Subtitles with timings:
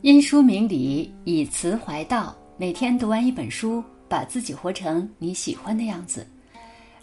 [0.00, 2.32] 因书明理，以词怀道。
[2.56, 6.24] 每天读完一本书，把自己活成你喜欢的样子。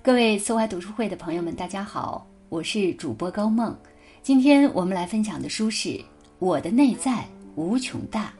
[0.01, 3.77] 各位词怀读书会的朋友们，大家好，我是主播高梦。
[4.23, 5.89] 今天我们来分享的书是
[6.39, 8.33] 《我的内在无穷大》，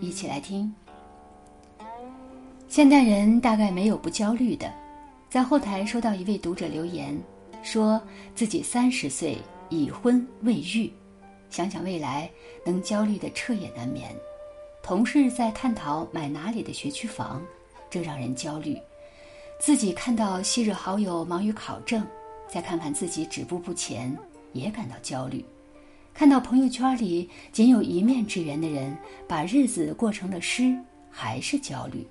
[0.00, 0.72] 一起来听。
[2.66, 4.72] 现代人大概没有不焦虑的。
[5.28, 7.14] 在后台收到一位读者留言，
[7.62, 8.00] 说
[8.34, 9.36] 自己三十岁
[9.68, 10.90] 已婚未育。
[11.50, 12.30] 想想未来，
[12.64, 14.14] 能焦虑的彻夜难眠。
[14.82, 17.42] 同事在探讨买哪里的学区房，
[17.90, 18.78] 这让人焦虑。
[19.58, 22.06] 自己看到昔日好友忙于考证，
[22.48, 24.16] 再看看自己止步不前，
[24.52, 25.44] 也感到焦虑。
[26.14, 30.76] 看到朋友圈里仅有一面之缘的人把日子过成了诗，
[31.10, 32.06] 还是焦虑。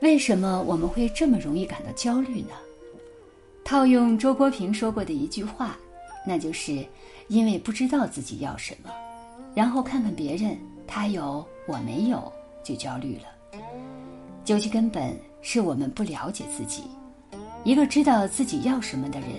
[0.00, 2.54] 为什么我们会这么容易感到焦虑呢？
[3.64, 5.76] 套用周国平说过的一句话，
[6.26, 6.84] 那就是。
[7.28, 8.90] 因为不知道自己要什么，
[9.54, 13.58] 然后看看别人，他有我没有，就焦虑了。
[14.44, 16.84] 究其根本，是我们不了解自己。
[17.64, 19.30] 一个知道自己要什么的人，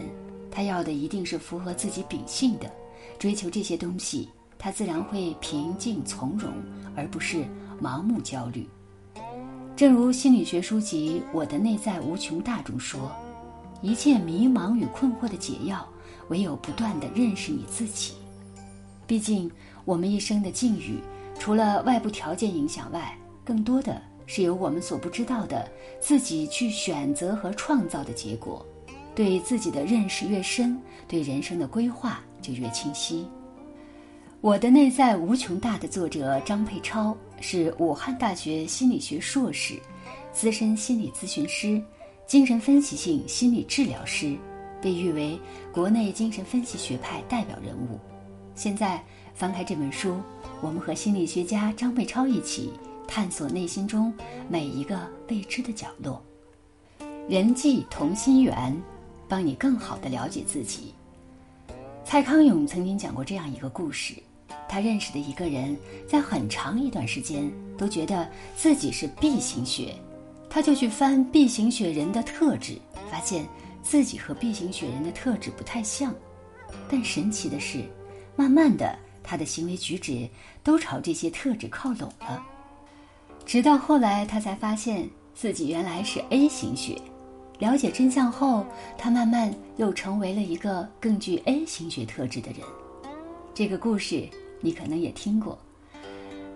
[0.49, 2.71] 他要的一定是符合自己秉性的，
[3.19, 6.51] 追求这些东西，他自然会平静从容，
[6.95, 7.45] 而不是
[7.81, 8.67] 盲目焦虑。
[9.75, 13.11] 正如心理学书籍《我的内在无穷大》中说
[13.81, 15.85] ：“一切迷茫与困惑的解药。”
[16.29, 18.13] 唯有不断的认识你自己，
[19.05, 19.49] 毕竟
[19.85, 20.99] 我们一生的境遇，
[21.39, 28.65] 除了外部条件影响外，更多的是由我们所不知道的自己去选择和创造的结果。
[29.15, 30.75] 对自己的认识越深，
[31.07, 33.27] 对人生的规划就越清晰。
[34.41, 39.79] 我的内在无穷大的作者张佩超是武汉大学心理学硕士，
[40.31, 41.79] 资深心理咨询师，
[42.25, 44.35] 精神分析性心理治疗师。
[44.83, 45.39] 被誉为
[45.71, 47.97] 国内精神分析学派代表人物。
[48.53, 49.01] 现在
[49.33, 50.17] 翻开这本书，
[50.61, 52.73] 我们和心理学家张贝超一起
[53.07, 54.13] 探索内心中
[54.49, 56.21] 每一个未知的角落。
[57.29, 58.77] 人际同心圆，
[59.29, 60.93] 帮你更好的了解自己。
[62.03, 64.13] 蔡康永曾经讲过这样一个故事：
[64.67, 69.95] 他认识的一个人，在很长一段时间都觉得自己是 B 型血，
[70.49, 72.77] 他就去翻 B 型血人的特质，
[73.09, 73.47] 发现。
[73.83, 76.15] 自己和 B 型血人的特质不太像，
[76.89, 77.83] 但神奇的是，
[78.35, 80.27] 慢慢的，他的行为举止
[80.63, 82.41] 都朝这些特质靠拢了。
[83.45, 86.99] 直到后来，他才发现自己原来是 A 型血。
[87.59, 88.65] 了解真相后，
[88.97, 92.61] 他慢慢又成为了一个更具 A 型血特质的人。
[93.53, 94.27] 这个故事
[94.61, 95.59] 你可能也听过。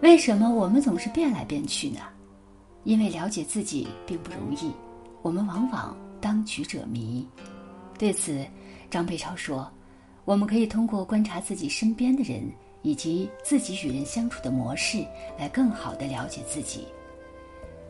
[0.01, 1.99] 为什么我们总是变来变去呢？
[2.83, 4.71] 因为了解自己并不容易，
[5.21, 5.95] 我们往往。
[6.19, 7.27] 当局者迷，
[7.97, 8.45] 对此，
[8.89, 9.69] 张佩超说
[10.25, 12.41] ：“我们可以通过观察自己身边的人
[12.81, 15.05] 以及自己与人相处的模式，
[15.37, 16.87] 来更好的了解自己。”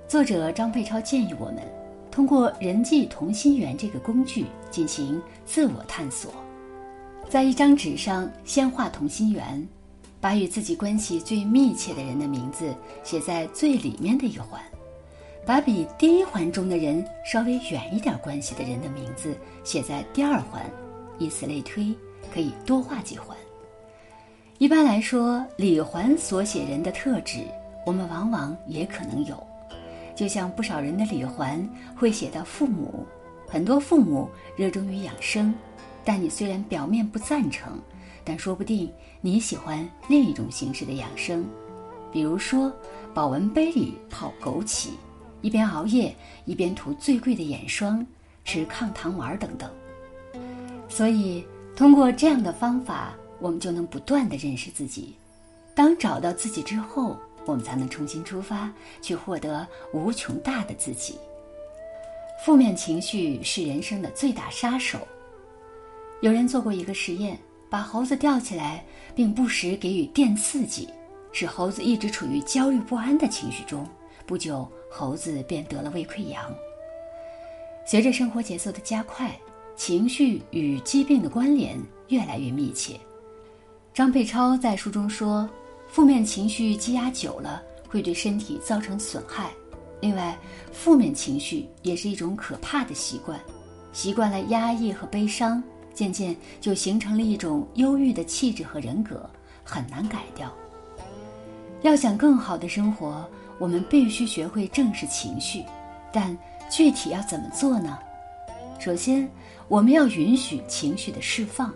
[0.07, 1.63] 作者张佩超建议我们，
[2.09, 6.33] 通过人际同心圆这个工具进行自我探索，
[7.29, 9.67] 在一张纸上先画同心圆，
[10.21, 12.73] 把与自己关系最密切的人的名字
[13.03, 14.61] 写在最里面的一环。
[15.47, 20.61] 把比第一环中的人稍微远一点关系的人的名字写在第二环，
[21.19, 21.95] 以此类推，
[22.33, 23.35] 可以多画几环。
[24.57, 27.45] 一般来说，里环所写人的特质，
[27.85, 29.41] 我们往往也可能有。
[30.13, 31.65] 就像不少人的里环
[31.95, 33.05] 会写到父母，
[33.47, 35.55] 很多父母热衷于养生，
[36.03, 37.79] 但你虽然表面不赞成，
[38.25, 38.91] 但说不定
[39.21, 41.45] 你喜欢另一种形式的养生，
[42.11, 42.69] 比如说
[43.13, 44.89] 保温杯里泡枸杞。
[45.41, 46.15] 一边熬夜，
[46.45, 48.05] 一边涂最贵的眼霜，
[48.43, 49.69] 吃抗糖丸等等。
[50.89, 55.15] 所以，通过这样的方法，我们就能不断的认识自己。
[55.75, 58.71] 当找到自己之后，我们才能重新出发，
[59.01, 61.15] 去获得无穷大的自己。
[62.43, 64.99] 负面情绪是人生的最大杀手。
[66.21, 67.37] 有人做过一个实验，
[67.69, 68.83] 把猴子吊起来，
[69.15, 70.89] 并不时给予电刺激，
[71.31, 73.87] 使猴子一直处于焦虑不安的情绪中。
[74.27, 76.53] 不久，猴子便得了胃溃疡。
[77.85, 79.33] 随着生活节奏的加快，
[79.77, 81.79] 情绪与疾病的关联
[82.09, 82.99] 越来越密切。
[83.93, 85.49] 张佩超在书中说，
[85.87, 89.49] 负面情绪积压久了会对身体造成损害。
[90.01, 90.37] 另外，
[90.73, 93.39] 负面情绪也是一种可怕的习惯，
[93.93, 95.63] 习惯了压抑和悲伤，
[95.93, 99.27] 渐渐就形成了一种忧郁的气质和人格，
[99.63, 100.53] 很难改掉。
[101.83, 103.25] 要想更好的生活。
[103.59, 105.63] 我们必须学会正视情绪，
[106.11, 106.37] 但
[106.69, 107.97] 具体要怎么做呢？
[108.79, 109.29] 首先，
[109.67, 111.73] 我们要允许情绪的释放，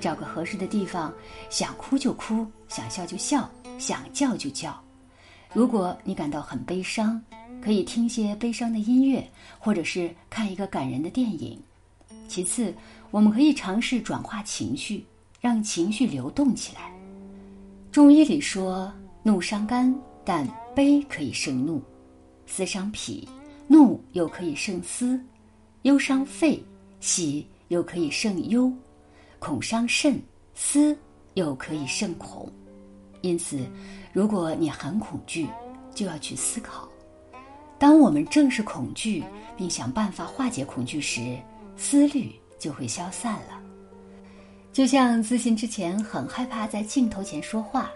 [0.00, 1.12] 找个合适的地方，
[1.48, 3.48] 想哭就哭，想笑就笑，
[3.78, 4.78] 想叫就叫。
[5.52, 7.22] 如果你感到很悲伤，
[7.62, 9.26] 可以听些悲伤的音乐，
[9.58, 11.58] 或者是看一个感人的电影。
[12.28, 12.74] 其次，
[13.10, 15.06] 我们可以尝试转化情绪，
[15.40, 16.92] 让情绪流动起来。
[17.90, 18.92] 中医里说，
[19.22, 19.94] 怒伤肝，
[20.24, 21.80] 但悲可以胜怒；
[22.46, 23.28] 思伤脾，
[23.68, 25.18] 怒又可以胜思；
[25.82, 26.62] 忧伤肺，
[27.00, 28.72] 喜又可以胜忧；
[29.38, 30.20] 恐伤肾，
[30.54, 30.96] 思
[31.34, 32.50] 又可以胜恐。
[33.20, 33.58] 因此，
[34.12, 35.46] 如果你很恐惧，
[35.94, 36.88] 就要去思考。
[37.78, 39.22] 当我们正视恐惧，
[39.56, 41.38] 并想办法化解恐惧时，
[41.76, 43.60] 思虑就会消散了。
[44.72, 47.90] 就像自信之前很害怕在镜头前说话，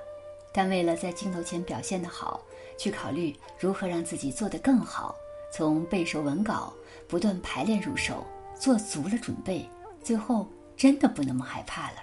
[0.53, 2.43] 但为了在镜头前表现得好，
[2.77, 5.15] 去考虑如何让自己做得更好，
[5.53, 6.73] 从背熟文稿、
[7.06, 8.27] 不断排练入手，
[8.59, 9.69] 做足了准备，
[10.03, 11.97] 最后真的不那么害怕了。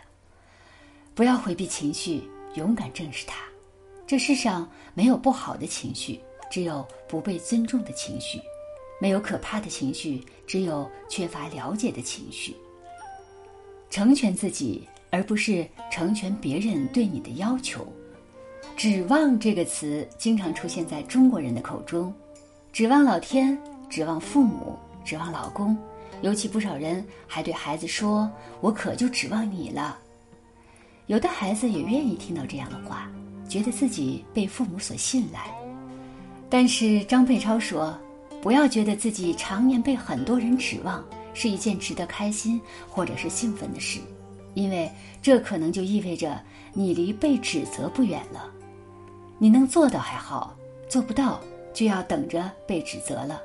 [1.14, 2.24] 不要回避情绪。
[2.56, 3.44] 勇敢正视它。
[4.08, 8.40] 这世上没有不好的情绪，只有不被尊重的情绪；
[8.98, 12.56] 没有可怕的情绪，只有缺乏了解的情绪。
[13.90, 17.86] 成全自己，而不是成全别人对你的要求。
[18.76, 22.14] 指望这个词经常出现在中国人的口中，
[22.74, 23.58] 指望老天，
[23.90, 25.78] 指望父母，指望老公，
[26.22, 28.30] 尤其不少人还对孩子说
[28.60, 29.98] ：“我可就指望你了。”
[31.08, 33.10] 有的孩子也愿意听到这样的话，
[33.48, 35.40] 觉得自己被父母所信赖。
[36.50, 37.98] 但是张佩超说
[38.44, 44.02] ：“不要觉得自己常年被很多人指望是一件值得开心或者是兴奋的事，
[44.54, 44.92] 因为
[45.22, 46.38] 这可能就意味着
[46.74, 48.52] 你离被指责不远了。
[49.38, 50.56] 你能做到还好，
[50.90, 51.42] 做不到
[51.74, 53.42] 就要等着被指责了。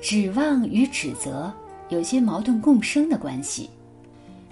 [0.00, 1.52] 指望与指责
[1.88, 3.70] 有些矛盾共生的关系。”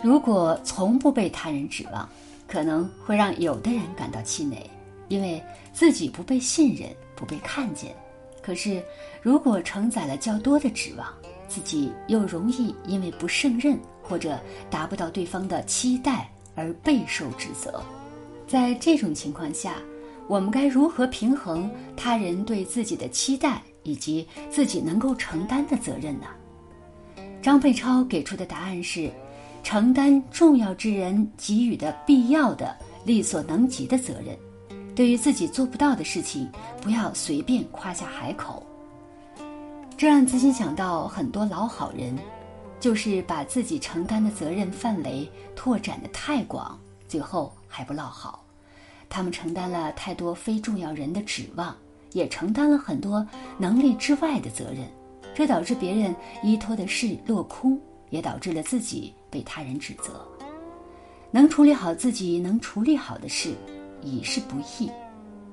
[0.03, 2.09] 如果从不被他人指望，
[2.49, 4.69] 可能会让有的人感到气馁，
[5.07, 5.41] 因为
[5.73, 7.95] 自己不被信任、不被看见。
[8.43, 8.83] 可是，
[9.23, 11.07] 如果承载了较多的指望，
[11.47, 14.37] 自己又容易因为不胜任或者
[14.69, 17.81] 达不到对方的期待而备受指责。
[18.49, 19.77] 在这种情况下，
[20.33, 26.27] 我们该如何平衡他人对自己的期待以及自己能够承担的责任呢？
[27.43, 29.13] 张佩超给出的答案是。
[29.63, 32.75] 承担重要之人给予的必要的、
[33.05, 34.35] 力所能及的责任，
[34.97, 36.51] 对于自己做不到的事情，
[36.81, 38.67] 不要随便夸下海口。
[39.99, 42.19] 这让自己想到很多老好人，
[42.81, 46.77] 就是把自己承担的责任范围拓展的太广，
[47.07, 48.42] 最后还不落好。
[49.13, 51.77] 他们承担了太多非重要人的指望，
[52.13, 53.27] 也承担了很多
[53.59, 54.89] 能力之外的责任，
[55.35, 57.79] 这导致别人依托的事落空。
[58.13, 60.29] 也导致了自己被他人指责。
[61.31, 63.55] 能处理好自己能处理好的事，
[64.03, 64.91] 已是不易；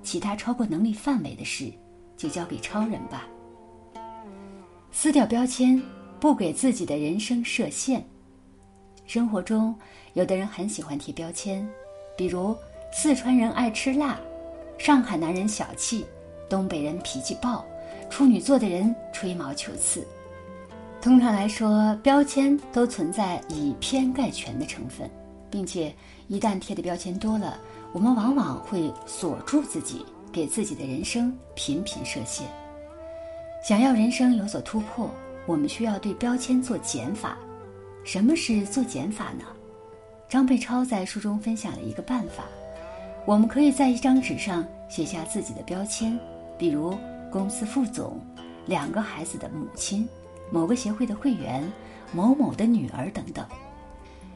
[0.03, 1.71] 其他超过能力范围的事，
[2.17, 3.25] 就交给超人吧。
[4.91, 5.81] 撕掉标签，
[6.19, 8.05] 不给自己的人生设限。
[9.05, 9.73] 生活中，
[10.15, 11.65] 有的人很喜欢贴标签，
[12.17, 12.53] 比如
[12.91, 14.19] 四川人爱吃辣，
[14.77, 16.05] 上海男人小气，
[16.49, 17.63] 东北人脾气暴，
[18.09, 20.05] 处女座的人吹毛求疵。
[21.01, 25.09] 通常来说，标签都存在以偏概全的成分，
[25.49, 25.93] 并且
[26.27, 27.57] 一旦贴的标签多了，
[27.93, 32.47] 我们往往会锁住自己，给自己的人生频频设限。
[33.63, 35.09] 想要人生有所突破，
[35.45, 37.37] 我们需要对标签做减法。
[38.03, 39.45] 什么是做减法呢？
[40.27, 42.43] 张佩超在书中分享了一个办法：
[43.25, 46.19] 我们可以在一张纸上写下自己的标签，
[46.57, 46.97] 比如
[47.31, 48.19] 公司副总、
[48.65, 50.07] 两个孩子的母亲。
[50.51, 51.71] 某个协会的会员，
[52.11, 53.45] 某某的女儿等等，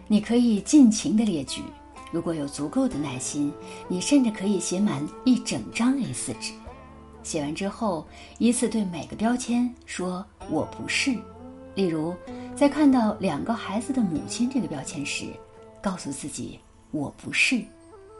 [0.07, 1.63] 你可以尽情的列举。
[2.11, 3.51] 如果有足够的耐心，
[3.87, 6.53] 你甚至可以写满一整张 A4 纸。
[7.23, 8.05] 写完之后，
[8.37, 11.17] 依次对每个标签说“我不是”。
[11.73, 12.13] 例如，
[12.55, 15.25] 在看到两个孩子的母亲这个标签时，
[15.81, 16.59] 告诉自己
[16.91, 17.63] “我不是”。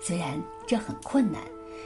[0.06, 1.42] 虽然这很困难，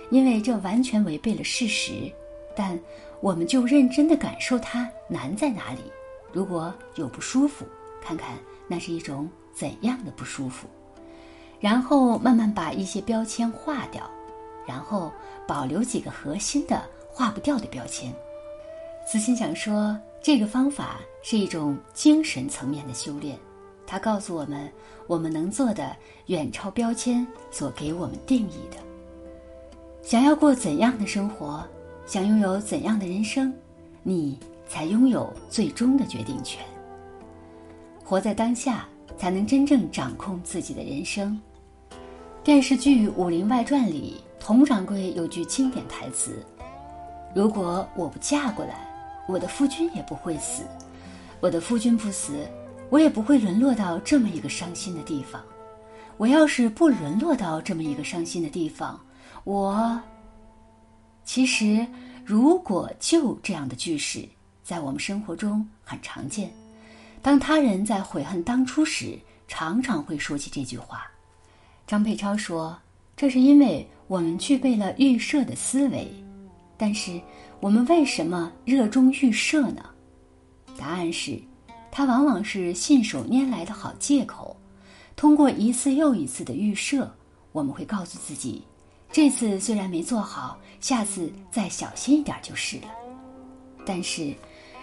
[0.09, 2.12] 因为这完全违背了事实，
[2.55, 2.77] 但
[3.21, 5.81] 我们就认真的感受它难在哪里。
[6.33, 7.63] 如果有不舒服，
[8.01, 8.36] 看看
[8.67, 10.67] 那是一种怎样的不舒服，
[11.59, 14.09] 然后慢慢把一些标签划掉，
[14.65, 15.12] 然后
[15.47, 18.12] 保留几个核心的划不掉的标签。
[19.07, 23.38] 慈心想说，这个方法是一种精神层面的修炼，
[23.88, 24.72] 它告诉我们，
[25.08, 25.96] 我们能做的
[26.27, 28.77] 远超标签所给我们定义的。
[30.03, 31.65] 想要过怎样的生活，
[32.06, 33.51] 想拥有怎样的人生，
[34.03, 34.38] 你。
[34.70, 36.62] 才拥有最终的决定权。
[38.03, 38.86] 活在当下，
[39.17, 41.39] 才能真正掌控自己的人生。
[42.44, 46.46] 电视剧《武林外传》里，佟掌柜有句经典台词
[47.34, 48.89] ：“如果我不嫁过来，
[49.25, 50.63] 我的夫君也不会死；
[51.39, 52.34] 我的夫君不死，
[52.89, 55.44] 我也不会沦落到这么一个伤心的地方。
[56.17, 59.00] 我要是不沦落到这么一个伤心的地方，
[59.44, 60.00] 我……
[61.24, 61.86] 其实，
[62.25, 64.27] 如果就这样的句式，
[64.63, 66.51] 在我们生活中很常见。
[67.22, 71.06] 当他人在悔恨当初时，常常会说起这句话。”
[71.86, 72.77] 张佩超说
[73.15, 76.08] ：“这是因为我们具备了预设的思维，
[76.77, 77.22] 但是
[77.60, 79.86] 我们为什么热衷预设呢？
[80.77, 81.39] 答案是，
[81.98, 84.56] 它往往是信手拈来的好借口。
[85.16, 87.12] 通过一次又一次的预设，
[87.51, 88.62] 我们会告诉自己，
[89.12, 92.84] 这次虽然没做好，下次再小心一点就是了。
[93.84, 94.32] 但是，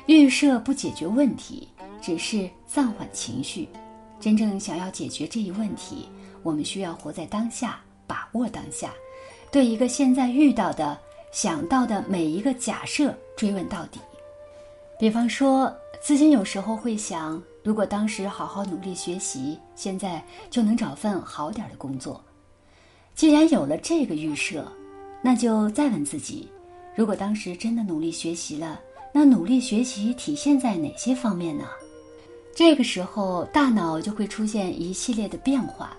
[0.07, 1.69] 预设不解决问题，
[2.03, 3.69] 只是暂缓情绪。
[4.19, 6.09] 真正想要解决这一问题。”
[6.43, 8.93] 我们需要活在当下，把握当下，
[9.53, 10.99] 对一个现在遇到的、
[11.31, 14.01] 想到的每一个假设追问到底。
[14.99, 15.73] 比方说，
[16.05, 22.23] 自己有时候会想，如果当时好好努力学习，现在就能找份好点的工作。
[23.15, 24.71] 既然有了这个预设，
[25.23, 26.47] 那就再问自己：
[26.95, 28.79] 如果当时真的努力学习了，
[29.15, 31.65] 那努力学习体现在哪些方面呢？
[32.55, 35.97] 这个时候，大脑就会出现一系列的变化。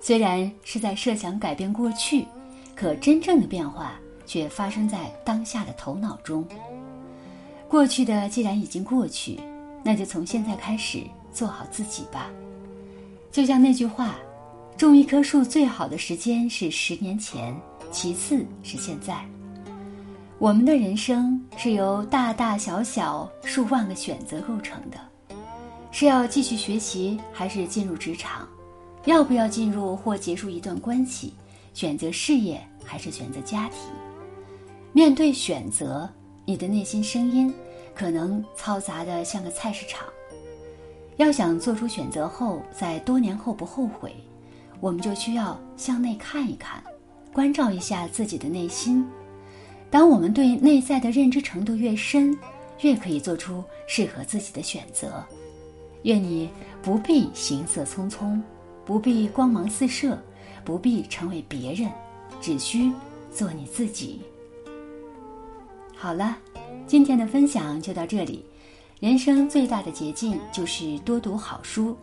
[0.00, 2.26] 虽然是在设想改变过去，
[2.74, 3.92] 可真正的变化
[4.26, 6.44] 却发生在当下的头脑中。
[7.68, 9.38] 过去的既然已经过去，
[9.82, 11.02] 那就从现在开始
[11.32, 12.30] 做好自己吧。
[13.30, 14.16] 就像那句话
[14.78, 17.54] ：“种一棵树最好的时间是十年前，
[17.90, 19.24] 其次是现在。”
[20.38, 24.98] 我们的人生是由大大小小数万个选择构成的，
[25.90, 28.46] 是要继续学习，还是进入职场？
[29.04, 31.34] 要不要进入或结束一段关系？
[31.72, 33.78] 选择事业还是选择家庭？
[34.92, 36.08] 面对选择，
[36.44, 37.52] 你的内心声音
[37.94, 40.06] 可能嘈杂的像个菜市场。
[41.16, 44.14] 要想做出选择后，在多年后不后悔，
[44.80, 46.82] 我们就需要向内看一看，
[47.32, 49.06] 关照一下自己的内心。
[49.90, 52.36] 当我们对内在的认知程度越深，
[52.80, 55.24] 越可以做出适合自己的选择。
[56.02, 56.50] 愿你
[56.82, 58.40] 不必行色匆匆。
[58.84, 60.18] 不必光芒四射，
[60.62, 61.90] 不必成为别人，
[62.38, 62.92] 只需
[63.32, 64.20] 做你自己。
[65.96, 66.36] 好了，
[66.86, 68.44] 今天的分享就到这里。
[69.00, 71.96] 人生最大的捷径就是多读好书。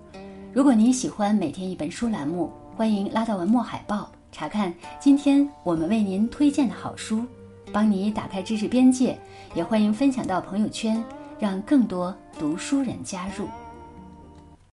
[0.54, 7.24] 如果您喜欢每天一本书栏目，欢迎拉到文末海报查看今天我们为您推荐的好书，
[7.72, 9.18] 帮你打开知识边界。
[9.54, 11.04] 也欢迎分享到朋友圈，
[11.40, 13.48] 让更多读书人加入。